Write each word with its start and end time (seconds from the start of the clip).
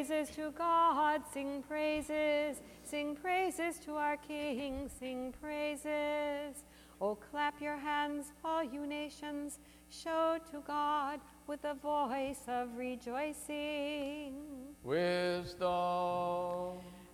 praises 0.00 0.34
to 0.34 0.50
God, 0.52 1.20
sing 1.30 1.62
praises, 1.68 2.62
sing 2.84 3.14
praises 3.14 3.78
to 3.80 3.96
our 3.96 4.16
King, 4.16 4.88
sing 4.98 5.34
praises. 5.42 6.64
Oh, 7.02 7.16
clap 7.16 7.60
your 7.60 7.76
hands, 7.76 8.32
all 8.42 8.64
you 8.64 8.86
nations, 8.86 9.58
show 9.90 10.38
to 10.52 10.60
God 10.66 11.20
with 11.46 11.62
a 11.64 11.74
voice 11.74 12.40
of 12.48 12.78
rejoicing. 12.78 14.36
Wisdom. 14.84 15.68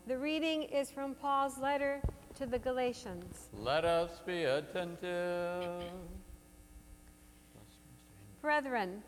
The 0.07 0.17
reading 0.17 0.63
is 0.63 0.89
from 0.89 1.17
Paul's 1.17 1.59
letter 1.59 2.01
to 2.37 2.47
the 2.47 2.61
Galatians. 2.61 3.49
Let 3.53 3.85
us 3.85 4.21
be 4.25 4.45
attentive. 4.45 5.83
Brethren, 8.41 9.03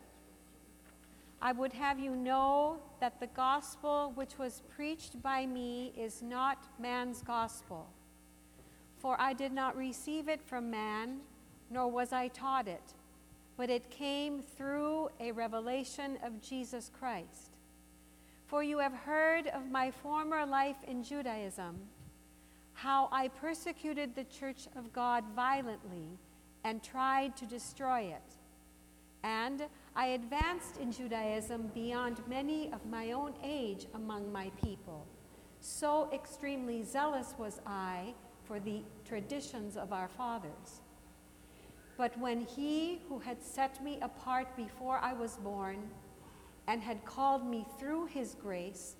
I 1.41 1.53
would 1.53 1.71
have 1.71 1.97
you 1.97 2.13
know 2.13 2.79
that 2.99 3.19
the 3.19 3.27
gospel 3.27 4.11
which 4.15 4.37
was 4.37 4.61
preached 4.75 5.21
by 5.21 5.45
me 5.45 5.93
is 5.97 6.21
not 6.21 6.67
man's 6.79 7.21
gospel. 7.21 7.87
For 8.97 9.19
I 9.19 9.33
did 9.33 9.53
not 9.53 9.77
receive 9.77 10.27
it 10.27 10.41
from 10.41 10.69
man, 10.69 11.19
nor 11.69 11.89
was 11.89 12.11
I 12.11 12.27
taught 12.27 12.67
it, 12.67 12.93
but 13.57 13.69
it 13.69 13.89
came 13.89 14.41
through 14.41 15.09
a 15.19 15.31
revelation 15.31 16.17
of 16.23 16.41
Jesus 16.41 16.91
Christ. 16.99 17.55
For 18.47 18.63
you 18.63 18.79
have 18.79 18.93
heard 18.93 19.47
of 19.47 19.69
my 19.69 19.91
former 19.91 20.45
life 20.45 20.83
in 20.87 21.03
Judaism, 21.03 21.77
how 22.73 23.09
I 23.11 23.27
persecuted 23.27 24.15
the 24.15 24.23
church 24.25 24.67
of 24.75 24.91
God 24.91 25.23
violently 25.35 26.17
and 26.63 26.81
tried 26.81 27.37
to 27.37 27.45
destroy 27.45 28.01
it. 28.01 28.35
And 29.23 29.63
I 29.99 30.15
advanced 30.15 30.77
in 30.77 30.93
Judaism 30.93 31.71
beyond 31.73 32.25
many 32.25 32.71
of 32.71 32.85
my 32.85 33.11
own 33.11 33.33
age 33.43 33.85
among 33.93 34.31
my 34.31 34.49
people. 34.63 35.05
So 35.59 36.09
extremely 36.13 36.83
zealous 36.83 37.33
was 37.37 37.59
I 37.67 38.13
for 38.45 38.61
the 38.61 38.81
traditions 39.03 39.75
of 39.75 39.91
our 39.91 40.07
fathers. 40.07 40.79
But 41.97 42.17
when 42.17 42.39
he 42.39 43.01
who 43.09 43.19
had 43.19 43.43
set 43.43 43.83
me 43.83 43.99
apart 44.01 44.55
before 44.55 44.99
I 44.99 45.11
was 45.11 45.35
born 45.35 45.89
and 46.67 46.81
had 46.81 47.03
called 47.03 47.45
me 47.45 47.65
through 47.77 48.05
his 48.05 48.35
grace 48.35 48.95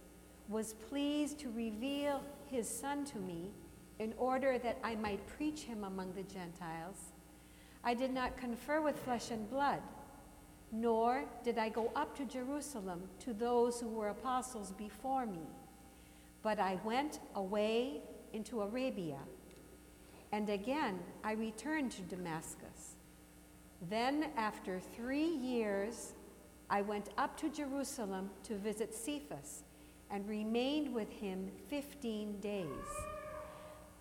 was 0.50 0.74
pleased 0.74 1.40
to 1.40 1.50
reveal 1.52 2.22
his 2.48 2.68
Son 2.68 3.06
to 3.06 3.20
me 3.20 3.52
in 4.00 4.14
order 4.18 4.60
that 4.60 4.78
I 4.84 4.96
might 4.96 5.26
preach 5.28 5.62
him 5.62 5.86
among 5.86 6.12
the 6.12 6.24
Gentiles, 6.24 7.14
I 7.86 7.94
did 7.94 8.14
not 8.14 8.36
confer 8.36 8.82
with 8.82 9.00
flesh 9.00 9.32
and 9.32 9.50
blood 9.50 9.80
nor 10.72 11.24
did 11.44 11.58
I 11.58 11.70
go 11.70 11.92
up 11.96 12.16
to 12.18 12.26
Jerusalem 12.26 13.02
to 13.20 13.34
those 13.34 13.80
who 13.80 13.90
were 13.90 14.10
apostles 14.10 14.72
before 14.72 15.26
me, 15.26 15.48
but 16.44 16.60
I 16.60 16.80
went 16.84 17.20
away 17.36 18.02
into 18.34 18.62
Arabia. 18.62 19.20
And 20.32 20.50
again 20.50 21.00
I 21.24 21.34
returned 21.34 21.92
to 21.94 22.02
Damascus. 22.04 22.96
Then, 23.90 24.32
after 24.36 24.80
three 24.80 25.26
years, 25.26 26.14
I 26.70 26.82
went 26.82 27.10
up 27.18 27.38
to 27.38 27.50
Jerusalem 27.50 28.30
to 28.44 28.56
visit 28.56 28.94
Cephas 28.94 29.64
and 30.12 30.28
remained 30.28 30.94
with 30.94 31.10
him 31.10 31.50
15 31.70 32.40
days. 32.42 32.68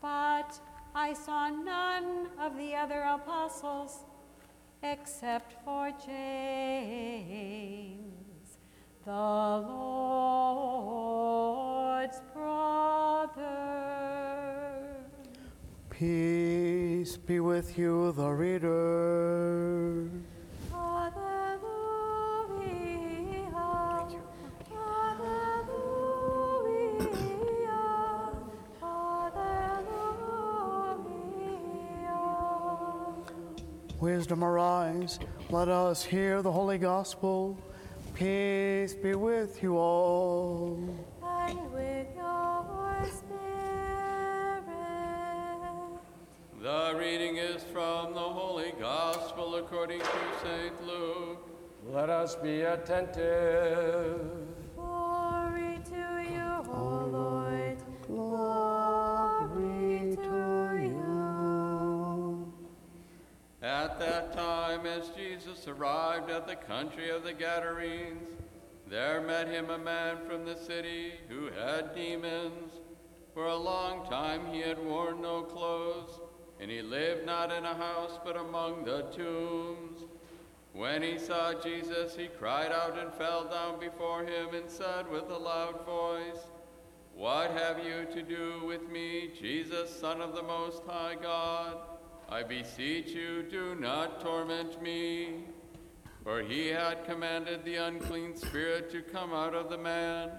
But 0.01 0.59
I 0.95 1.13
saw 1.13 1.49
none 1.49 2.29
of 2.41 2.57
the 2.57 2.75
other 2.75 3.03
apostles 3.03 4.01
except 4.83 5.55
for 5.65 5.91
James, 6.05 6.59
the 9.05 9.13
Lord's 9.69 10.91
brother. 12.33 13.59
Peace 15.91 17.17
be 17.17 17.41
with 17.41 17.77
you, 17.79 18.13
the 18.13 18.29
reader. 18.31 20.09
Wisdom 34.01 34.45
arise, 34.45 35.19
let 35.51 35.69
us 35.69 36.05
hear 36.05 36.41
the 36.41 36.53
holy 36.53 36.79
gospel. 36.79 37.59
Peace 38.15 38.95
be 38.95 39.17
with 39.17 39.61
you 39.61 39.77
all. 39.77 40.79
And 41.21 41.73
with 41.73 42.07
your 42.15 43.05
spirit. 43.11 44.63
The 46.63 46.95
reading 46.97 47.39
is 47.39 47.65
from 47.65 48.15
the 48.15 48.21
Holy 48.21 48.73
Gospel 48.79 49.57
according 49.57 49.99
to 49.99 50.07
St. 50.45 50.87
Luke. 50.87 51.49
Let 51.85 52.09
us 52.09 52.37
be 52.37 52.61
attentive. 52.61 54.48
As 64.99 65.11
Jesus 65.11 65.69
arrived 65.69 66.29
at 66.29 66.49
the 66.49 66.57
country 66.57 67.09
of 67.11 67.23
the 67.23 67.33
Gadarenes, 67.33 68.31
there 68.89 69.21
met 69.21 69.47
him 69.47 69.71
a 69.71 69.79
man 69.79 70.17
from 70.27 70.45
the 70.45 70.57
city 70.57 71.13
who 71.29 71.47
had 71.47 71.95
demons. 71.95 72.73
For 73.33 73.47
a 73.47 73.57
long 73.57 74.09
time 74.11 74.47
he 74.53 74.61
had 74.61 74.85
worn 74.85 75.23
no 75.23 75.43
clothes, 75.43 76.21
and 76.59 76.69
he 76.69 76.83
lived 76.83 77.25
not 77.25 77.53
in 77.53 77.65
a 77.65 77.75
house 77.75 78.19
but 78.25 78.37
among 78.37 78.85
the 78.85 79.03
tombs. 79.17 80.01
When 80.73 81.03
he 81.03 81.19
saw 81.19 81.53
Jesus, 81.55 82.17
he 82.17 82.27
cried 82.27 82.73
out 82.73 82.99
and 82.99 83.13
fell 83.13 83.45
down 83.45 83.79
before 83.79 84.25
him 84.25 84.55
and 84.55 84.69
said 84.69 85.09
with 85.11 85.31
a 85.31 85.39
loud 85.39 85.85
voice, 85.87 86.51
What 87.15 87.53
have 87.53 87.79
you 87.79 88.07
to 88.13 88.23
do 88.23 88.67
with 88.67 88.89
me, 88.89 89.31
Jesus, 89.41 89.95
Son 89.95 90.21
of 90.21 90.35
the 90.35 90.43
Most 90.43 90.83
High 90.89 91.17
God? 91.21 91.88
I 92.31 92.43
beseech 92.43 93.09
you, 93.09 93.43
do 93.43 93.75
not 93.75 94.21
torment 94.21 94.83
me. 94.83 95.45
For 96.23 96.43
he 96.43 96.67
had 96.67 97.07
commanded 97.07 97.65
the 97.65 97.77
unclean 97.77 98.37
spirit 98.37 98.91
to 98.93 99.01
come 99.01 99.33
out 99.33 99.55
of 99.55 99.71
the 99.71 99.79
man. 99.79 100.33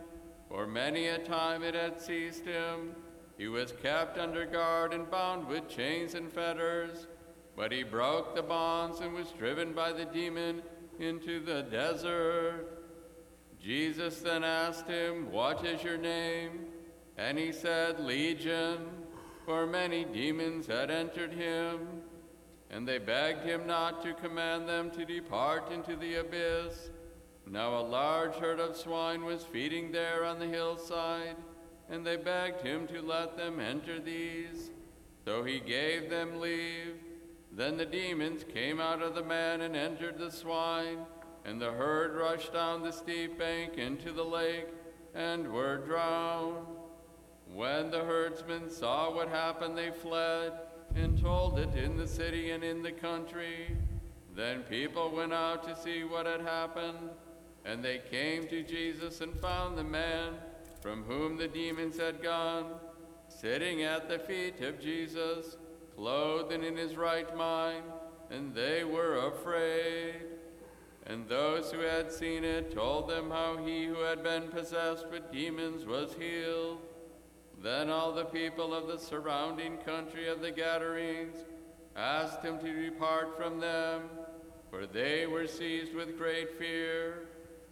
For 0.48 0.68
many 0.68 1.08
a 1.08 1.18
time 1.18 1.64
it 1.64 1.74
had 1.74 2.00
seized 2.00 2.46
him. 2.46 2.96
He 3.40 3.48
was 3.48 3.72
kept 3.82 4.20
under 4.20 4.46
guard 4.46 4.94
and 4.94 5.10
bound 5.10 5.48
with 5.48 5.68
chains 5.68 6.14
and 6.14 6.32
fetters. 6.32 7.08
But 7.56 7.72
he 7.72 7.82
broke 7.82 8.36
the 8.36 8.44
bonds 8.44 9.00
and 9.00 9.14
was 9.14 9.32
driven 9.32 9.74
by 9.74 9.92
the 9.92 10.06
demon 10.06 10.62
into 11.00 11.40
the 11.40 11.64
desert. 11.64 12.68
Jesus 13.60 14.20
then 14.20 14.44
asked 14.44 14.88
him, 14.88 15.32
What 15.32 15.66
is 15.66 15.84
your 15.84 15.98
name? 15.98 16.68
And 17.18 17.38
he 17.38 17.52
said, 17.52 18.00
Legion, 18.00 18.90
for 19.50 19.66
many 19.66 20.06
demons 20.06 20.68
had 20.68 20.92
entered 20.92 21.34
him. 21.34 21.80
And 22.70 22.88
they 22.88 23.00
begged 23.00 23.44
him 23.44 23.66
not 23.66 24.04
to 24.04 24.14
command 24.14 24.70
them 24.70 24.92
to 24.92 25.04
depart 25.04 25.72
into 25.72 25.96
the 25.96 26.18
abyss. 26.18 26.92
Now 27.50 27.80
a 27.80 27.82
large 27.82 28.36
herd 28.36 28.60
of 28.60 28.78
swine 28.78 29.26
was 29.26 29.44
feeding 29.44 29.92
there 29.92 30.24
on 30.24 30.38
the 30.38 30.46
hillside, 30.46 31.36
and 31.90 32.06
they 32.06 32.16
begged 32.16 32.62
him 32.62 32.86
to 32.90 33.02
let 33.02 33.38
them 33.38 33.60
enter 33.60 34.00
these. 34.00 34.70
So 35.26 35.44
he 35.44 35.60
gave 35.60 36.12
them 36.12 36.40
leave. 36.40 36.98
Then 37.52 37.76
the 37.76 37.88
demons 37.88 38.46
came 38.54 38.80
out 38.80 39.02
of 39.02 39.16
the 39.16 39.24
man 39.24 39.62
and 39.62 39.76
entered 39.76 40.20
the 40.20 40.30
swine, 40.30 41.00
and 41.44 41.60
the 41.60 41.72
herd 41.72 42.16
rushed 42.16 42.54
down 42.54 42.84
the 42.84 42.92
steep 42.92 43.40
bank 43.40 43.80
into 43.80 44.12
the 44.12 44.24
lake 44.24 44.68
and 45.16 45.52
were 45.52 45.78
drowned. 45.78 46.68
When 47.60 47.92
the 47.92 48.06
herdsmen 48.06 48.70
saw 48.70 49.14
what 49.14 49.28
happened, 49.28 49.78
they 49.78 49.92
fled 49.92 50.54
and 50.96 51.22
told 51.22 51.60
it 51.60 51.76
in 51.76 51.98
the 51.98 52.08
city 52.08 52.52
and 52.52 52.64
in 52.64 52.82
the 52.82 52.94
country. 52.94 53.76
Then 54.34 54.62
people 54.62 55.12
went 55.12 55.34
out 55.34 55.68
to 55.68 55.76
see 55.76 56.06
what 56.06 56.26
had 56.26 56.40
happened, 56.40 57.10
and 57.66 57.84
they 57.84 58.00
came 58.10 58.48
to 58.48 58.64
Jesus 58.64 59.20
and 59.20 59.38
found 59.42 59.78
the 59.78 59.84
man 59.84 60.36
from 60.80 61.04
whom 61.04 61.36
the 61.36 61.50
demons 61.50 61.98
had 61.98 62.24
gone, 62.24 62.76
sitting 63.28 63.84
at 63.84 64.08
the 64.08 64.20
feet 64.20 64.62
of 64.62 64.80
Jesus, 64.80 65.58
clothed 65.98 66.54
and 66.54 66.64
in 66.64 66.78
his 66.78 66.96
right 66.96 67.36
mind, 67.36 67.84
and 68.32 68.56
they 68.56 68.86
were 68.86 69.28
afraid. 69.28 70.16
And 71.06 71.28
those 71.28 71.74
who 71.74 71.80
had 71.80 72.10
seen 72.10 72.46
it 72.46 72.74
told 72.74 73.10
them 73.10 73.30
how 73.30 73.58
he 73.58 73.84
who 73.84 74.00
had 74.00 74.24
been 74.24 74.48
possessed 74.48 75.08
with 75.12 75.30
demons 75.30 75.86
was 75.86 76.16
healed. 76.18 76.78
Then 77.62 77.90
all 77.90 78.14
the 78.14 78.26
people 78.26 78.74
of 78.74 78.88
the 78.88 78.98
surrounding 78.98 79.78
country 79.78 80.30
of 80.30 80.42
the 80.42 80.52
Gadarenes 80.52 81.36
asked 81.96 82.42
him 82.42 82.58
to 82.60 82.90
depart 82.90 83.38
from 83.38 83.60
them, 83.60 84.04
for 84.70 84.86
they 84.86 85.26
were 85.28 85.48
seized 85.48 85.94
with 85.94 86.18
great 86.18 86.58
fear. 86.58 87.28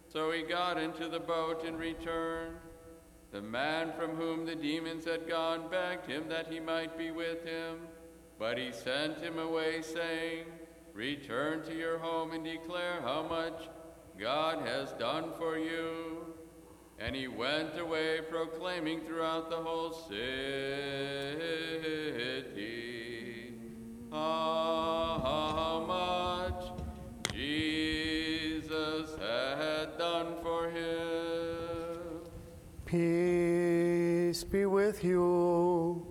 So 0.08 0.30
he 0.30 0.42
got 0.42 0.78
into 0.78 1.08
the 1.08 1.20
boat 1.20 1.64
and 1.64 1.78
returned. 1.78 2.56
The 3.30 3.40
man 3.40 3.92
from 3.98 4.16
whom 4.16 4.44
the 4.44 4.54
demons 4.54 5.04
had 5.04 5.28
gone 5.28 5.70
begged 5.70 6.06
him 6.06 6.28
that 6.28 6.48
he 6.50 6.60
might 6.60 6.96
be 6.96 7.10
with 7.10 7.44
him, 7.44 7.78
but 8.38 8.56
he 8.56 8.72
sent 8.72 9.18
him 9.18 9.38
away, 9.38 9.82
saying, 9.82 10.46
Return 10.94 11.62
to 11.64 11.74
your 11.74 11.98
home 11.98 12.32
and 12.32 12.44
declare 12.44 13.00
how 13.02 13.22
much 13.22 13.68
God 14.18 14.66
has 14.66 14.92
done 14.92 15.30
for 15.38 15.58
you. 15.58 16.17
And 17.00 17.14
he 17.14 17.28
went 17.28 17.78
away 17.78 18.20
proclaiming 18.28 19.00
throughout 19.00 19.48
the 19.50 19.56
whole 19.56 19.92
city 19.92 20.18
how 24.10 25.84
much 25.86 26.64
Jesus 27.32 29.16
had 29.20 29.96
done 29.96 30.34
for 30.42 30.68
him. 30.68 31.98
Peace 32.84 34.42
be 34.44 34.66
with 34.66 35.04
you 35.04 36.04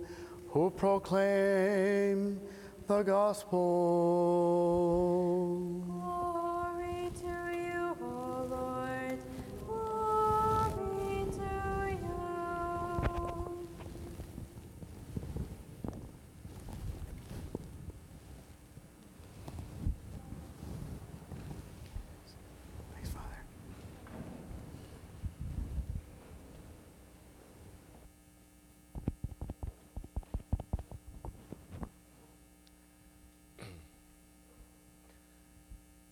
who 0.48 0.70
proclaim 0.70 2.40
the 2.86 3.02
gospel. 3.02 3.58
Glory 5.86 7.10
to 7.20 7.26
you, 7.54 7.96
O 8.00 8.46
Lord. 8.48 9.18
Glory 9.66 11.26
to 11.32 11.50
you. 11.90 11.98
Thanks, 22.94 23.10
Father. 23.10 23.42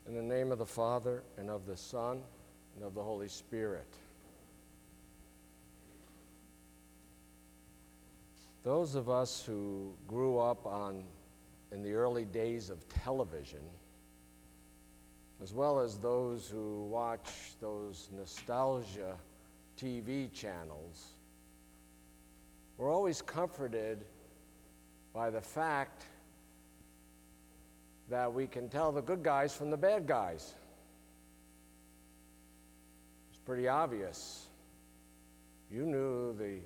In 0.08 0.14
the 0.66 0.72
Father, 0.72 1.22
and 1.38 1.48
of 1.48 1.64
the 1.64 1.76
Son, 1.76 2.20
and 2.74 2.84
of 2.84 2.92
the 2.92 3.02
Holy 3.02 3.28
Spirit. 3.28 3.86
Those 8.64 8.96
of 8.96 9.08
us 9.08 9.44
who 9.46 9.94
grew 10.08 10.38
up 10.38 10.66
on, 10.66 11.04
in 11.70 11.84
the 11.84 11.92
early 11.92 12.24
days 12.24 12.68
of 12.68 12.88
television, 12.88 13.60
as 15.40 15.54
well 15.54 15.78
as 15.78 15.98
those 15.98 16.48
who 16.48 16.88
watch 16.90 17.30
those 17.60 18.08
nostalgia 18.12 19.14
TV 19.80 20.32
channels, 20.32 21.12
were 22.76 22.90
always 22.90 23.22
comforted 23.22 24.04
by 25.14 25.30
the 25.30 25.40
fact 25.40 26.06
that 28.08 28.32
we 28.32 28.46
can 28.46 28.68
tell 28.68 28.92
the 28.92 29.02
good 29.02 29.22
guys 29.22 29.54
from 29.54 29.70
the 29.70 29.76
bad 29.76 30.06
guys. 30.06 30.54
It's 33.30 33.38
pretty 33.40 33.68
obvious. 33.68 34.46
You 35.70 35.84
knew 35.84 36.32
the 36.34 36.60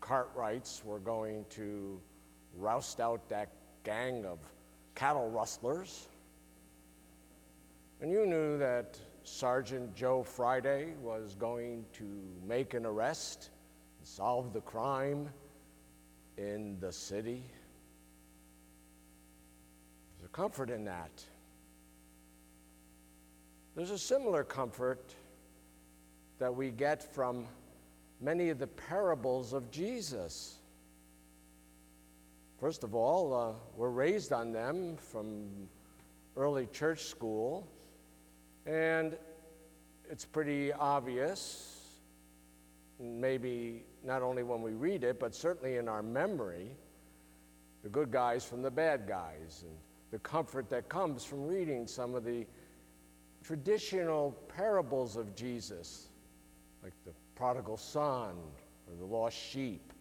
Cartwrights 0.00 0.82
were 0.84 1.00
going 1.00 1.44
to 1.50 2.00
roust 2.56 3.00
out 3.00 3.28
that 3.28 3.50
gang 3.84 4.24
of 4.24 4.38
cattle 4.94 5.28
rustlers. 5.30 6.08
And 8.00 8.10
you 8.10 8.24
knew 8.26 8.58
that 8.58 8.98
Sergeant 9.24 9.94
Joe 9.94 10.22
Friday 10.22 10.94
was 11.02 11.34
going 11.34 11.84
to 11.94 12.04
make 12.46 12.72
an 12.74 12.86
arrest 12.86 13.50
and 13.98 14.06
solve 14.06 14.52
the 14.52 14.60
crime 14.60 15.28
in 16.38 16.78
the 16.80 16.92
city. 16.92 17.42
A 20.28 20.36
comfort 20.36 20.68
in 20.68 20.84
that. 20.84 21.10
There's 23.74 23.90
a 23.90 23.98
similar 23.98 24.44
comfort 24.44 25.14
that 26.38 26.54
we 26.54 26.70
get 26.70 27.02
from 27.02 27.46
many 28.20 28.50
of 28.50 28.58
the 28.58 28.66
parables 28.66 29.52
of 29.52 29.70
Jesus. 29.70 30.56
First 32.60 32.84
of 32.84 32.94
all, 32.94 33.32
uh, 33.32 33.52
we're 33.76 33.90
raised 33.90 34.32
on 34.32 34.52
them 34.52 34.96
from 34.96 35.48
early 36.36 36.66
church 36.66 37.04
school, 37.04 37.66
and 38.66 39.16
it's 40.10 40.24
pretty 40.24 40.72
obvious, 40.72 42.00
maybe 42.98 43.84
not 44.04 44.22
only 44.22 44.42
when 44.42 44.60
we 44.60 44.72
read 44.72 45.04
it, 45.04 45.20
but 45.20 45.34
certainly 45.34 45.76
in 45.76 45.88
our 45.88 46.02
memory, 46.02 46.70
the 47.82 47.88
good 47.88 48.10
guys 48.10 48.44
from 48.44 48.62
the 48.62 48.70
bad 48.70 49.06
guys, 49.06 49.64
and 49.64 49.76
the 50.10 50.18
comfort 50.20 50.68
that 50.70 50.88
comes 50.88 51.24
from 51.24 51.46
reading 51.46 51.86
some 51.86 52.14
of 52.14 52.24
the 52.24 52.46
traditional 53.42 54.32
parables 54.54 55.16
of 55.16 55.34
Jesus, 55.34 56.08
like 56.82 56.92
the 57.04 57.12
prodigal 57.34 57.76
son 57.76 58.34
or 58.86 58.96
the 58.98 59.04
lost 59.04 59.36
sheep. 59.36 59.92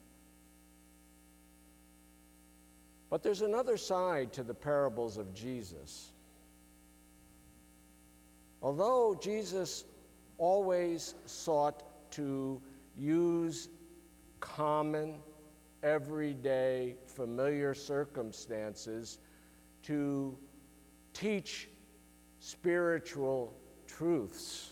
But 3.09 3.23
there's 3.23 3.41
another 3.41 3.77
side 3.77 4.33
to 4.33 4.43
the 4.43 4.53
parables 4.53 5.17
of 5.17 5.33
Jesus. 5.33 6.11
Although 8.61 9.17
Jesus 9.21 9.85
always 10.37 11.15
sought 11.25 11.83
to 12.11 12.61
use 12.97 13.69
common, 14.39 15.15
everyday, 15.83 16.95
familiar 17.05 17.73
circumstances 17.73 19.19
to 19.87 20.37
teach 21.13 21.69
spiritual 22.39 23.53
truths 23.87 24.71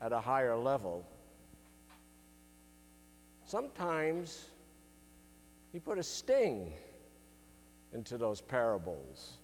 at 0.00 0.12
a 0.12 0.20
higher 0.20 0.56
level, 0.56 1.04
sometimes 3.44 4.50
he 5.72 5.80
put 5.80 5.98
a 5.98 6.02
sting 6.02 6.72
into 7.92 8.16
those 8.16 8.40
parables. 8.40 9.38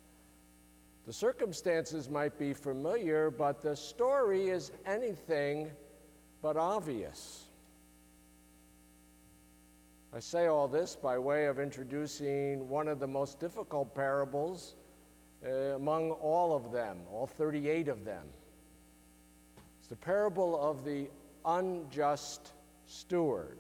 The 1.07 1.13
circumstances 1.13 2.09
might 2.09 2.39
be 2.39 2.53
familiar, 2.53 3.33
but 3.33 3.61
the 3.61 3.75
story 3.75 4.49
is 4.49 4.71
anything 4.87 5.71
but 6.41 6.57
obvious. 6.57 7.47
I 10.15 10.21
say 10.21 10.47
all 10.47 10.69
this 10.69 10.95
by 10.95 11.19
way 11.19 11.47
of 11.47 11.59
introducing 11.59 12.69
one 12.69 12.87
of 12.87 13.01
the 13.01 13.07
most 13.09 13.41
difficult 13.41 13.95
parables 13.95 14.75
uh, 15.45 15.51
among 15.77 16.11
all 16.11 16.55
of 16.55 16.73
them, 16.73 16.99
all 17.11 17.27
38 17.27 17.89
of 17.89 18.05
them. 18.05 18.25
It's 19.79 19.89
the 19.89 19.97
parable 19.97 20.61
of 20.61 20.85
the 20.85 21.09
unjust 21.45 22.53
steward. 22.87 23.59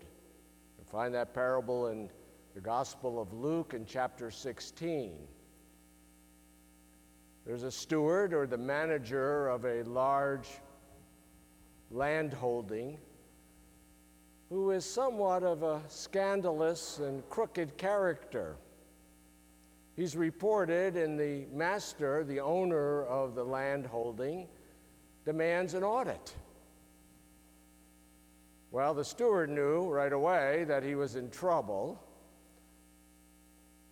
You 0.79 0.85
find 0.85 1.15
that 1.15 1.33
parable 1.33 1.89
in 1.89 2.11
the 2.55 2.61
Gospel 2.61 3.21
of 3.21 3.33
Luke 3.33 3.75
in 3.75 3.87
chapter 3.87 4.31
16. 4.31 5.13
There's 7.47 7.63
a 7.63 7.71
steward 7.71 8.35
or 8.35 8.47
the 8.47 8.59
manager 8.59 9.49
of 9.49 9.65
a 9.65 9.83
large 9.85 10.49
landholding 11.91 12.99
who 14.49 14.73
is 14.73 14.85
somewhat 14.85 15.43
of 15.43 15.63
a 15.63 15.81
scandalous 15.89 16.99
and 16.99 17.29
crooked 17.31 17.77
character. 17.77 18.57
He's 20.01 20.17
reported, 20.17 20.97
and 20.97 21.21
the 21.21 21.45
master, 21.53 22.25
the 22.25 22.41
owner 22.41 23.05
of 23.05 23.35
the 23.35 23.45
landholding, 23.45 24.49
demands 25.27 25.75
an 25.75 25.85
audit. 25.85 26.35
Well, 28.71 28.95
the 28.95 29.05
steward 29.05 29.51
knew 29.51 29.91
right 29.91 30.15
away 30.15 30.65
that 30.69 30.83
he 30.83 30.95
was 30.95 31.17
in 31.17 31.29
trouble, 31.29 32.03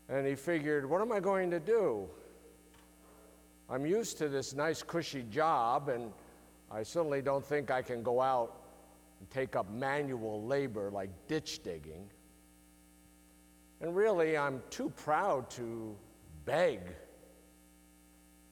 and 0.08 0.26
he 0.26 0.34
figured, 0.34 0.88
what 0.88 1.02
am 1.02 1.12
I 1.12 1.20
going 1.20 1.50
to 1.50 1.60
do? 1.60 2.08
I'm 3.68 3.84
used 3.84 4.16
to 4.16 4.30
this 4.30 4.54
nice, 4.54 4.82
cushy 4.82 5.24
job, 5.24 5.90
and 5.90 6.10
I 6.70 6.84
certainly 6.84 7.20
don't 7.20 7.44
think 7.44 7.70
I 7.70 7.82
can 7.82 8.02
go 8.02 8.22
out 8.22 8.62
and 9.20 9.28
take 9.28 9.56
up 9.56 9.70
manual 9.70 10.42
labor 10.42 10.90
like 10.90 11.10
ditch 11.26 11.62
digging. 11.62 12.08
And 13.80 13.94
really, 13.94 14.36
I'm 14.36 14.62
too 14.70 14.90
proud 14.90 15.48
to 15.50 15.94
beg. 16.44 16.80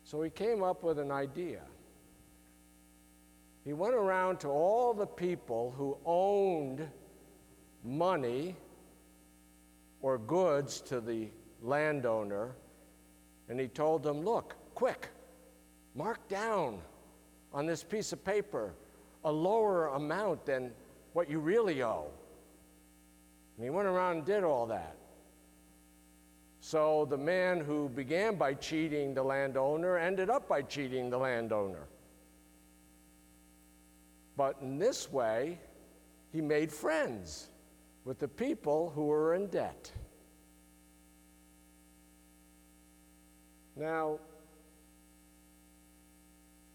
So 0.04 0.22
he 0.22 0.30
came 0.30 0.62
up 0.62 0.84
with 0.84 0.98
an 0.98 1.10
idea. 1.10 1.62
He 3.64 3.72
went 3.72 3.94
around 3.94 4.38
to 4.40 4.48
all 4.48 4.94
the 4.94 5.06
people 5.06 5.74
who 5.76 5.98
owned 6.04 6.88
money 7.82 8.54
or 10.00 10.18
goods 10.18 10.80
to 10.82 11.00
the 11.00 11.28
landowner, 11.60 12.54
and 13.48 13.58
he 13.58 13.66
told 13.66 14.04
them, 14.04 14.20
Look, 14.24 14.54
quick, 14.76 15.08
mark 15.96 16.28
down 16.28 16.78
on 17.52 17.66
this 17.66 17.82
piece 17.82 18.12
of 18.12 18.24
paper 18.24 18.72
a 19.24 19.32
lower 19.32 19.88
amount 19.88 20.46
than 20.46 20.70
what 21.12 21.28
you 21.28 21.40
really 21.40 21.82
owe. 21.82 22.06
And 23.56 23.64
he 23.64 23.70
went 23.70 23.88
around 23.88 24.18
and 24.18 24.24
did 24.24 24.44
all 24.44 24.66
that. 24.66 24.96
So 26.68 27.06
the 27.08 27.16
man 27.16 27.60
who 27.60 27.88
began 27.88 28.34
by 28.34 28.54
cheating 28.54 29.14
the 29.14 29.22
landowner 29.22 29.96
ended 29.96 30.30
up 30.30 30.48
by 30.48 30.62
cheating 30.62 31.10
the 31.10 31.16
landowner. 31.16 31.86
But 34.36 34.56
in 34.60 34.76
this 34.76 35.12
way, 35.12 35.60
he 36.32 36.40
made 36.40 36.72
friends 36.72 37.50
with 38.04 38.18
the 38.18 38.26
people 38.26 38.90
who 38.96 39.04
were 39.04 39.34
in 39.34 39.46
debt. 39.46 39.92
Now, 43.76 44.18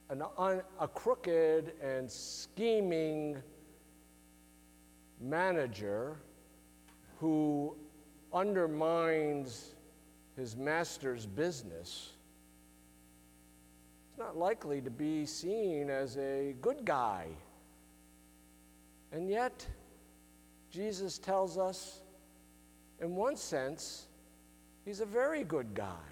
an 0.09 0.23
un, 0.37 0.61
a 0.79 0.87
crooked 0.87 1.73
and 1.83 2.09
scheming 2.09 3.43
manager 5.19 6.15
who 7.19 7.75
undermines 8.33 9.75
his 10.41 10.57
master's 10.57 11.27
business 11.27 12.13
is 14.11 14.17
not 14.17 14.35
likely 14.35 14.81
to 14.81 14.89
be 14.89 15.23
seen 15.23 15.91
as 15.91 16.17
a 16.17 16.55
good 16.61 16.83
guy. 16.83 17.27
And 19.11 19.29
yet, 19.29 19.63
Jesus 20.71 21.19
tells 21.19 21.59
us, 21.59 22.01
in 22.99 23.15
one 23.15 23.35
sense, 23.35 24.07
he's 24.83 24.99
a 24.99 25.05
very 25.05 25.43
good 25.43 25.75
guy. 25.75 26.09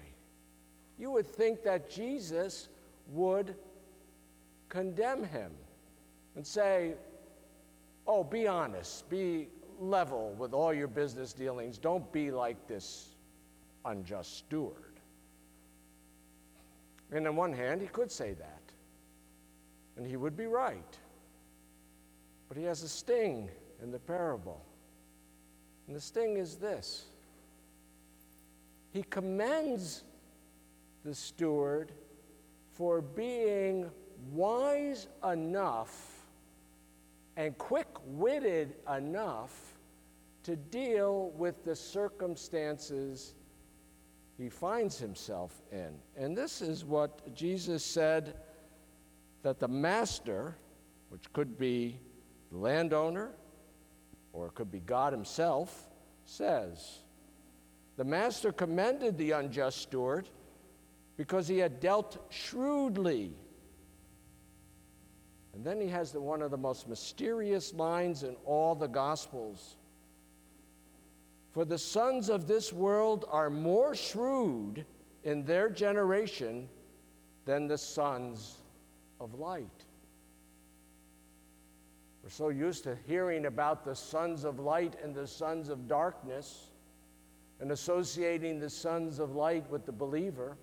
You 0.96 1.10
would 1.10 1.26
think 1.26 1.64
that 1.64 1.90
Jesus 1.90 2.68
would 3.08 3.56
condemn 4.68 5.24
him 5.24 5.50
and 6.36 6.46
say, 6.46 6.94
Oh, 8.06 8.22
be 8.22 8.46
honest, 8.46 9.10
be 9.10 9.48
level 9.80 10.36
with 10.38 10.52
all 10.52 10.72
your 10.72 10.86
business 10.86 11.32
dealings. 11.32 11.78
Don't 11.78 12.10
be 12.12 12.30
like 12.30 12.68
this 12.68 13.09
unjust 13.84 14.38
steward. 14.38 15.00
And 17.12 17.26
on 17.26 17.36
one 17.36 17.52
hand, 17.52 17.80
he 17.80 17.88
could 17.88 18.10
say 18.10 18.34
that, 18.34 18.62
and 19.96 20.06
he 20.06 20.16
would 20.16 20.36
be 20.36 20.46
right. 20.46 20.98
But 22.48 22.56
he 22.56 22.64
has 22.64 22.82
a 22.82 22.88
sting 22.88 23.48
in 23.82 23.90
the 23.90 23.98
parable. 23.98 24.64
And 25.86 25.96
the 25.96 26.00
sting 26.00 26.36
is 26.36 26.56
this 26.56 27.06
He 28.92 29.02
commends 29.04 30.04
the 31.04 31.14
steward 31.14 31.92
for 32.72 33.00
being 33.00 33.90
wise 34.32 35.08
enough 35.28 36.20
and 37.36 37.56
quick 37.56 37.88
witted 38.04 38.74
enough 38.94 39.78
to 40.42 40.56
deal 40.56 41.30
with 41.36 41.64
the 41.64 41.74
circumstances 41.74 43.34
he 44.40 44.48
finds 44.48 44.98
himself 44.98 45.62
in. 45.70 45.94
And 46.16 46.36
this 46.36 46.62
is 46.62 46.84
what 46.84 47.34
Jesus 47.34 47.84
said 47.84 48.34
that 49.42 49.58
the 49.58 49.68
master, 49.68 50.56
which 51.08 51.32
could 51.32 51.58
be 51.58 51.98
the 52.50 52.58
landowner 52.58 53.32
or 54.32 54.46
it 54.46 54.54
could 54.54 54.70
be 54.70 54.80
God 54.80 55.12
himself, 55.12 55.88
says. 56.24 57.00
The 57.96 58.04
master 58.04 58.52
commended 58.52 59.18
the 59.18 59.32
unjust 59.32 59.78
steward 59.82 60.28
because 61.16 61.46
he 61.46 61.58
had 61.58 61.80
dealt 61.80 62.16
shrewdly. 62.30 63.34
And 65.52 65.64
then 65.64 65.80
he 65.80 65.88
has 65.88 66.12
the, 66.12 66.20
one 66.20 66.40
of 66.40 66.50
the 66.50 66.56
most 66.56 66.88
mysterious 66.88 67.74
lines 67.74 68.22
in 68.22 68.36
all 68.46 68.74
the 68.74 68.88
Gospels. 68.88 69.76
For 71.52 71.64
the 71.64 71.78
sons 71.78 72.28
of 72.28 72.46
this 72.46 72.72
world 72.72 73.24
are 73.28 73.50
more 73.50 73.94
shrewd 73.94 74.84
in 75.24 75.44
their 75.44 75.68
generation 75.68 76.68
than 77.44 77.66
the 77.66 77.78
sons 77.78 78.58
of 79.20 79.34
light. 79.34 79.84
We're 82.22 82.30
so 82.30 82.50
used 82.50 82.84
to 82.84 82.96
hearing 83.06 83.46
about 83.46 83.84
the 83.84 83.96
sons 83.96 84.44
of 84.44 84.60
light 84.60 84.94
and 85.02 85.14
the 85.14 85.26
sons 85.26 85.68
of 85.68 85.88
darkness 85.88 86.68
and 87.60 87.72
associating 87.72 88.60
the 88.60 88.70
sons 88.70 89.18
of 89.18 89.34
light 89.34 89.68
with 89.70 89.84
the 89.86 89.92
believer 89.92 90.56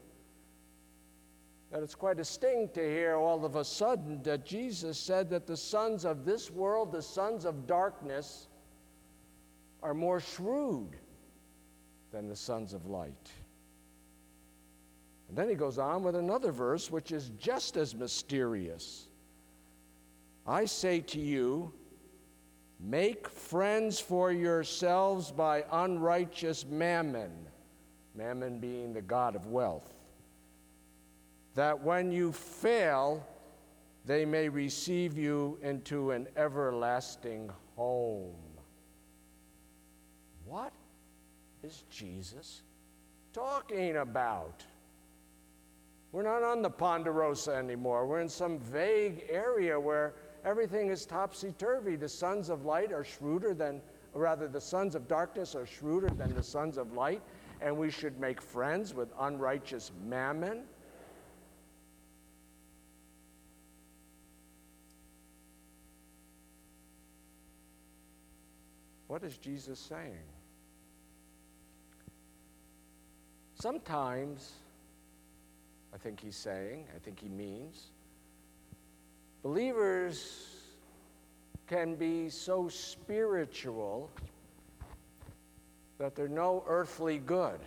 that 1.71 1.83
it's 1.83 1.95
quite 1.95 2.19
a 2.19 2.25
sting 2.25 2.69
to 2.73 2.79
hear 2.79 3.15
all 3.15 3.43
of 3.43 3.57
a 3.57 3.63
sudden 3.65 4.23
that 4.23 4.45
Jesus 4.45 4.97
said 4.97 5.29
that 5.29 5.45
the 5.45 5.57
sons 5.57 6.05
of 6.05 6.23
this 6.23 6.49
world, 6.49 6.93
the 6.93 7.01
sons 7.01 7.43
of 7.43 7.67
darkness, 7.67 8.47
are 9.83 9.93
more 9.93 10.19
shrewd 10.19 10.97
than 12.11 12.27
the 12.27 12.35
sons 12.35 12.73
of 12.73 12.85
light. 12.87 13.31
And 15.29 15.37
then 15.37 15.49
he 15.49 15.55
goes 15.55 15.77
on 15.77 16.03
with 16.03 16.15
another 16.15 16.51
verse 16.51 16.89
which 16.89 17.11
is 17.11 17.31
just 17.37 17.77
as 17.77 17.93
mysterious. 17.93 19.07
I 20.45 20.65
say 20.65 21.01
to 21.01 21.19
you, 21.19 21.73
make 22.79 23.27
friends 23.27 23.99
for 23.99 24.31
yourselves 24.31 25.31
by 25.31 25.65
unrighteous 25.71 26.65
mammon, 26.65 27.31
mammon 28.15 28.59
being 28.59 28.93
the 28.93 29.01
God 29.01 29.35
of 29.35 29.47
wealth, 29.47 29.93
that 31.55 31.83
when 31.83 32.11
you 32.11 32.31
fail, 32.31 33.27
they 34.05 34.23
may 34.23 34.47
receive 34.47 35.17
you 35.17 35.59
into 35.61 36.11
an 36.11 36.27
everlasting 36.37 37.51
home. 37.75 38.46
What 40.47 40.71
is 41.61 41.83
Jesus 41.89 42.61
talking 43.33 43.97
about? 43.97 44.63
We're 46.13 46.23
not 46.23 46.41
on 46.41 46.61
the 46.61 46.69
Ponderosa 46.69 47.53
anymore. 47.53 48.07
We're 48.07 48.21
in 48.21 48.29
some 48.29 48.59
vague 48.59 49.25
area 49.29 49.77
where 49.77 50.13
everything 50.45 50.87
is 50.87 51.05
topsy 51.05 51.53
turvy. 51.57 51.97
The 51.97 52.07
sons 52.07 52.49
of 52.49 52.63
light 52.63 52.93
are 52.93 53.03
shrewder 53.03 53.53
than, 53.53 53.81
or 54.13 54.21
rather, 54.21 54.47
the 54.47 54.61
sons 54.61 54.95
of 54.95 55.07
darkness 55.09 55.53
are 55.53 55.65
shrewder 55.65 56.09
than 56.09 56.33
the 56.33 56.43
sons 56.43 56.77
of 56.77 56.93
light, 56.93 57.21
and 57.59 57.77
we 57.77 57.91
should 57.91 58.17
make 58.19 58.41
friends 58.41 58.93
with 58.93 59.09
unrighteous 59.19 59.91
mammon. 60.05 60.63
What 69.07 69.23
is 69.23 69.37
Jesus 69.37 69.79
saying? 69.79 70.36
Sometimes, 73.59 74.51
I 75.91 75.97
think 75.97 76.19
he's 76.19 76.35
saying, 76.35 76.85
I 76.95 76.99
think 76.99 77.19
he 77.19 77.27
means, 77.27 77.87
believers 79.41 80.47
can 81.65 81.95
be 81.95 82.29
so 82.29 82.69
spiritual 82.69 84.11
that 85.97 86.15
they're 86.15 86.27
no 86.27 86.63
earthly 86.67 87.17
good. 87.17 87.59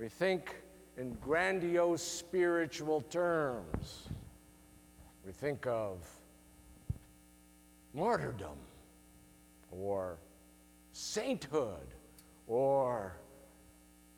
We 0.00 0.08
think 0.08 0.56
in 0.96 1.16
grandiose 1.22 2.02
spiritual 2.02 3.02
terms. 3.02 4.08
We 5.24 5.30
think 5.30 5.68
of 5.68 5.98
martyrdom 7.94 8.58
or 9.70 10.18
sainthood 10.92 11.94
or 12.48 13.14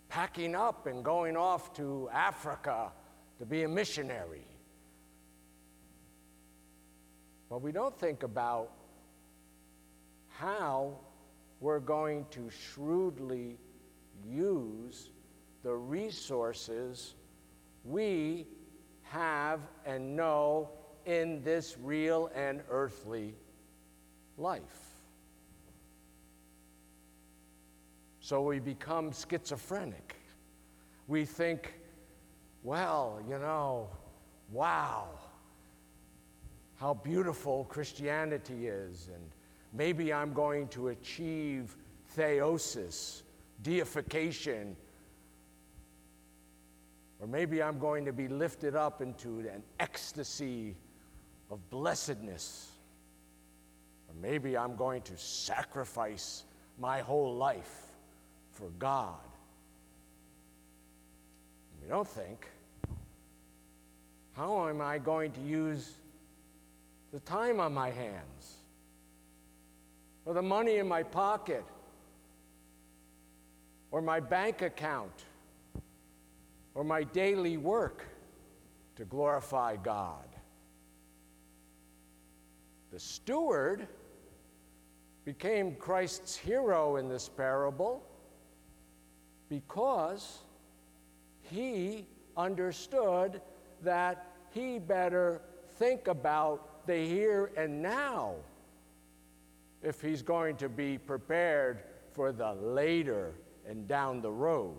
packing 0.08 0.54
up 0.54 0.86
and 0.86 1.04
going 1.04 1.36
off 1.36 1.74
to 1.74 2.08
Africa 2.12 2.92
to 3.38 3.44
be 3.44 3.64
a 3.64 3.68
missionary. 3.68 4.46
But 7.50 7.60
we 7.62 7.72
don't 7.72 7.98
think 7.98 8.22
about 8.22 8.70
how 10.28 10.96
we're 11.58 11.80
going 11.80 12.24
to 12.30 12.48
shrewdly 12.48 13.58
use 14.24 15.10
the 15.62 15.74
resources 15.74 17.14
we 17.84 18.46
have 19.02 19.60
and 19.84 20.16
know 20.16 20.70
in 21.04 21.42
this 21.42 21.76
real 21.82 22.30
and 22.34 22.62
earthly 22.70 23.34
life. 24.38 24.89
So 28.30 28.42
we 28.42 28.60
become 28.60 29.10
schizophrenic. 29.10 30.14
We 31.08 31.24
think, 31.24 31.74
well, 32.62 33.20
you 33.28 33.40
know, 33.40 33.88
wow, 34.52 35.08
how 36.76 36.94
beautiful 36.94 37.64
Christianity 37.64 38.68
is, 38.68 39.08
and 39.12 39.32
maybe 39.72 40.12
I'm 40.12 40.32
going 40.32 40.68
to 40.68 40.90
achieve 40.90 41.76
theosis, 42.16 43.22
deification, 43.64 44.76
or 47.18 47.26
maybe 47.26 47.60
I'm 47.60 47.80
going 47.80 48.04
to 48.04 48.12
be 48.12 48.28
lifted 48.28 48.76
up 48.76 49.02
into 49.02 49.40
an 49.40 49.64
ecstasy 49.80 50.76
of 51.50 51.68
blessedness. 51.68 52.68
Or 54.08 54.14
maybe 54.22 54.56
I'm 54.56 54.76
going 54.76 55.02
to 55.02 55.16
sacrifice 55.16 56.44
my 56.78 57.00
whole 57.00 57.34
life 57.34 57.89
for 58.52 58.68
God. 58.78 59.14
We 61.82 61.88
don't 61.88 62.08
think, 62.08 62.46
how 64.36 64.68
am 64.68 64.80
I 64.80 64.98
going 64.98 65.32
to 65.32 65.40
use 65.40 65.92
the 67.12 67.20
time 67.20 67.60
on 67.60 67.72
my 67.72 67.90
hands? 67.90 68.56
Or 70.24 70.34
the 70.34 70.42
money 70.42 70.76
in 70.76 70.86
my 70.86 71.02
pocket? 71.02 71.64
Or 73.90 74.00
my 74.00 74.20
bank 74.20 74.62
account? 74.62 75.24
Or 76.74 76.84
my 76.84 77.02
daily 77.02 77.56
work 77.56 78.06
to 78.96 79.04
glorify 79.04 79.76
God? 79.76 80.28
The 82.92 83.00
steward 83.00 83.88
became 85.24 85.74
Christ's 85.76 86.36
hero 86.36 86.96
in 86.96 87.08
this 87.08 87.28
parable 87.28 88.04
because 89.50 90.38
he 91.42 92.06
understood 92.36 93.42
that 93.82 94.32
he 94.50 94.78
better 94.78 95.42
think 95.78 96.08
about 96.08 96.86
the 96.86 96.96
here 96.96 97.50
and 97.56 97.82
now 97.82 98.34
if 99.82 100.00
he's 100.00 100.22
going 100.22 100.56
to 100.56 100.68
be 100.68 100.96
prepared 100.96 101.82
for 102.12 102.32
the 102.32 102.52
later 102.54 103.34
and 103.68 103.86
down 103.86 104.22
the 104.22 104.30
road. 104.30 104.76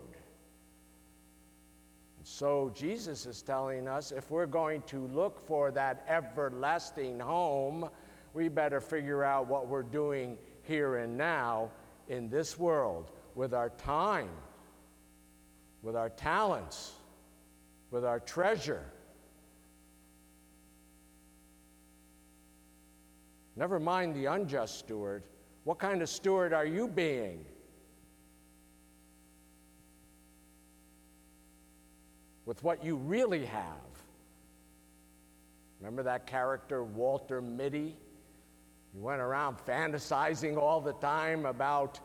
And 2.17 2.25
so 2.25 2.71
Jesus 2.73 3.25
is 3.25 3.41
telling 3.41 3.87
us 3.87 4.11
if 4.11 4.29
we're 4.31 4.45
going 4.45 4.83
to 4.83 5.07
look 5.07 5.39
for 5.39 5.71
that 5.71 6.05
everlasting 6.07 7.19
home, 7.19 7.89
we 8.33 8.47
better 8.47 8.79
figure 8.79 9.23
out 9.23 9.47
what 9.47 9.67
we're 9.67 9.83
doing 9.83 10.37
here 10.63 10.97
and 10.97 11.17
now 11.17 11.71
in 12.07 12.29
this 12.29 12.57
world 12.59 13.11
with 13.35 13.53
our 13.53 13.69
time, 13.69 14.29
with 15.81 15.95
our 15.95 16.09
talents, 16.09 16.93
with 17.89 18.05
our 18.05 18.19
treasure. 18.19 18.83
Never 23.55 23.79
mind 23.79 24.15
the 24.15 24.25
unjust 24.27 24.79
steward. 24.79 25.23
What 25.63 25.77
kind 25.77 26.01
of 26.01 26.09
steward 26.09 26.53
are 26.53 26.65
you 26.65 26.87
being? 26.87 27.45
With 32.45 32.63
what 32.63 32.83
you 32.83 32.95
really 32.95 33.45
have. 33.45 33.77
Remember 35.79 36.03
that 36.03 36.27
character, 36.27 36.83
Walter 36.83 37.41
Mitty? 37.41 37.95
He 38.93 38.99
went 38.99 39.21
around 39.21 39.57
fantasizing 39.67 40.57
all 40.57 40.81
the 40.81 40.93
time 40.93 41.45
about 41.45 41.99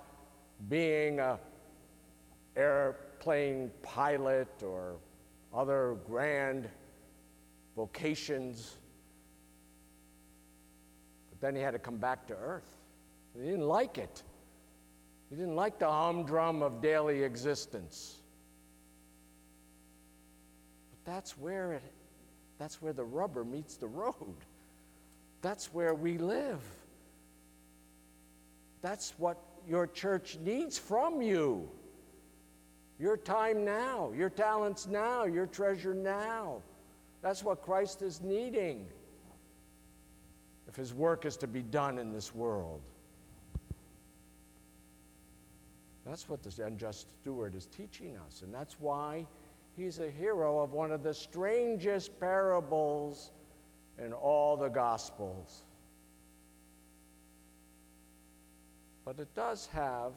being 0.69 1.21
a 1.21 1.39
airplane 3.17 3.71
pilot 3.83 4.49
or 4.63 4.97
other 5.55 5.97
grand 6.07 6.69
vocations. 7.75 8.77
But 11.31 11.41
then 11.41 11.57
he 11.57 11.63
had 11.63 11.73
to 11.73 11.79
come 11.79 11.97
back 11.97 12.27
to 12.29 12.35
earth. 12.35 12.77
He 13.35 13.43
didn't 13.43 13.67
like 13.67 13.97
it. 13.99 14.23
He 15.31 15.37
didn't 15.37 15.57
like 15.57 15.79
the 15.79 15.91
humdrum 15.91 16.63
of 16.63 16.83
daily 16.83 17.23
existence. 17.23 18.17
But 20.91 21.13
that's 21.13 21.39
where 21.39 21.73
it 21.73 21.83
that's 22.59 22.81
where 22.81 22.95
the 22.95 23.05
rubber 23.05 23.45
meets 23.45 23.77
the 23.77 23.87
road. 23.87 24.35
That's 25.43 25.75
where 25.75 25.95
we 25.95 26.17
live. 26.17 26.63
That's 28.81 29.13
what 29.19 29.37
your 29.69 29.87
church 29.87 30.39
needs 30.43 30.79
from 30.79 31.21
you. 31.21 31.69
Your 32.99 33.17
time 33.17 33.65
now, 33.65 34.13
your 34.17 34.31
talents 34.31 34.87
now, 34.87 35.25
your 35.25 35.47
treasure 35.47 35.95
now. 35.95 36.63
That's 37.23 37.43
what 37.45 37.63
Christ 37.63 38.03
is 38.03 38.23
needing 38.23 38.87
if 40.69 40.77
his 40.77 40.95
work 40.95 41.27
is 41.27 41.37
to 41.39 41.47
be 41.47 41.63
done 41.63 41.99
in 41.99 42.13
this 42.13 42.35
world. 42.35 42.81
That's 46.07 46.29
what 46.29 46.43
the 46.43 46.65
unjust 46.65 47.09
steward 47.21 47.55
is 47.55 47.67
teaching 47.67 48.17
us, 48.27 48.43
and 48.43 48.55
that's 48.55 48.77
why 48.79 49.27
he's 49.77 49.99
a 49.99 50.11
hero 50.11 50.61
of 50.61 50.73
one 50.73 50.93
of 50.93 51.03
the 51.03 51.13
strangest 51.13 52.19
parables 52.21 53.33
in 53.99 54.13
all 54.13 54.57
the 54.57 54.69
Gospels. 54.69 55.65
But 59.05 59.19
it 59.19 59.35
does 59.35 59.67
have 59.73 60.13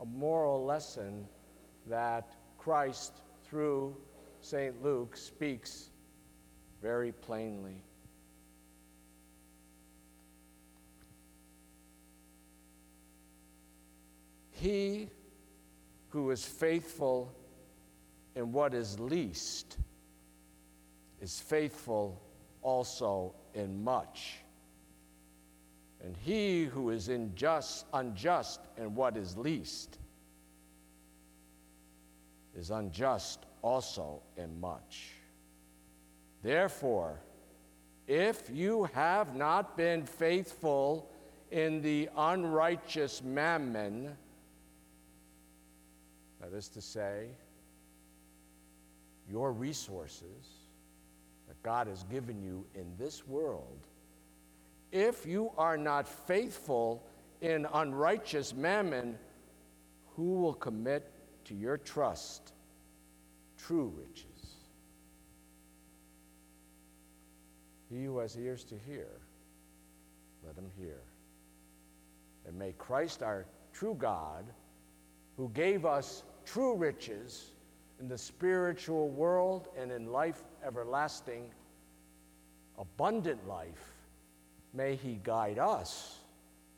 a 0.00 0.04
moral 0.04 0.64
lesson 0.64 1.26
that 1.86 2.36
Christ, 2.58 3.20
through 3.44 3.96
St. 4.40 4.82
Luke, 4.82 5.16
speaks 5.16 5.90
very 6.82 7.12
plainly. 7.12 7.82
He 14.50 15.10
who 16.08 16.30
is 16.30 16.44
faithful 16.44 17.34
in 18.34 18.52
what 18.52 18.74
is 18.74 18.98
least 18.98 19.78
is 21.20 21.40
faithful 21.40 22.22
also 22.62 23.34
in 23.54 23.82
much. 23.82 24.38
And 26.02 26.16
he 26.24 26.64
who 26.64 26.90
is 26.90 27.08
unjust, 27.08 27.86
unjust 27.92 28.60
in 28.76 28.94
what 28.94 29.16
is 29.16 29.36
least 29.36 29.98
is 32.56 32.70
unjust 32.70 33.46
also 33.62 34.22
in 34.36 34.58
much. 34.60 35.12
Therefore, 36.42 37.20
if 38.06 38.48
you 38.52 38.84
have 38.94 39.34
not 39.34 39.76
been 39.76 40.04
faithful 40.04 41.10
in 41.50 41.82
the 41.82 42.08
unrighteous 42.16 43.22
mammon, 43.22 44.16
that 46.40 46.52
is 46.52 46.68
to 46.68 46.80
say, 46.80 47.26
your 49.28 49.52
resources 49.52 50.46
that 51.48 51.60
God 51.62 51.88
has 51.88 52.04
given 52.04 52.40
you 52.42 52.64
in 52.74 52.86
this 52.96 53.26
world, 53.26 53.86
if 54.92 55.26
you 55.26 55.50
are 55.58 55.76
not 55.76 56.06
faithful 56.06 57.02
in 57.40 57.66
unrighteous 57.74 58.54
mammon, 58.54 59.18
who 60.14 60.40
will 60.40 60.54
commit 60.54 61.10
to 61.46 61.54
your 61.54 61.78
trust 61.78 62.52
true 63.58 63.92
riches? 63.96 64.26
He 67.90 68.04
who 68.04 68.18
has 68.18 68.36
ears 68.36 68.64
to 68.64 68.74
hear, 68.86 69.08
let 70.44 70.56
him 70.56 70.70
hear. 70.78 71.00
And 72.46 72.58
may 72.58 72.72
Christ, 72.72 73.22
our 73.22 73.46
true 73.72 73.94
God, 73.98 74.44
who 75.36 75.50
gave 75.50 75.84
us 75.84 76.22
true 76.44 76.76
riches 76.76 77.50
in 78.00 78.08
the 78.08 78.18
spiritual 78.18 79.08
world 79.08 79.68
and 79.78 79.90
in 79.90 80.12
life 80.12 80.42
everlasting, 80.64 81.50
abundant 82.78 83.46
life, 83.46 83.94
may 84.72 84.96
He 84.96 85.20
guide 85.22 85.58
us 85.58 86.18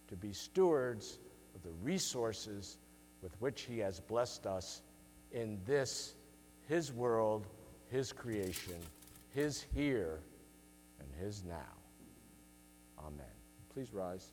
to 0.08 0.16
be 0.16 0.32
stewards 0.32 1.18
of 1.54 1.62
the 1.62 1.72
resources 1.82 2.78
with 3.22 3.32
which 3.40 3.62
He 3.62 3.78
has 3.78 4.00
blessed 4.00 4.46
us 4.46 4.82
in 5.32 5.58
this, 5.66 6.14
His 6.68 6.92
world, 6.92 7.46
His 7.90 8.12
creation, 8.12 8.78
His 9.34 9.64
here, 9.74 10.20
and 11.00 11.08
His 11.20 11.44
now. 11.44 11.76
Amen. 12.98 13.26
Please 13.72 13.92
rise. 13.92 14.32